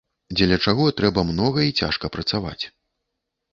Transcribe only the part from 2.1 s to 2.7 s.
працаваць.